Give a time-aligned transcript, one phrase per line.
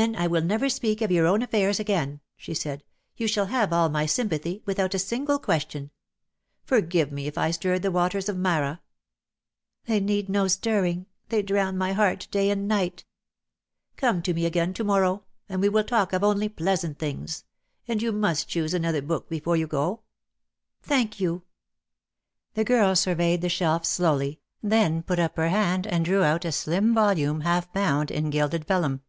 [0.00, 0.20] DEAD LOVE HAS CHAINS.
[0.20, 2.84] ^^ "Then I will never speak of your own affairs again," she said.
[3.16, 5.90] "You shall have all my sympathy, without a single question.
[6.62, 8.80] Forgive me if I stirred the waters of Marah."
[9.86, 11.06] "They need no stirring.
[11.30, 13.04] They drown my heart day and night.",
[13.96, 17.42] ■ "Come to me again to morrow; and we will talk of only pleasant things.
[17.88, 20.02] And you must choose an other book before you go."
[20.80, 21.42] "Thank you."
[22.54, 26.52] The girl surveyed the shelf slowly, then put up her hand and drew out a
[26.52, 29.02] slim volume half bound in gilded vellum.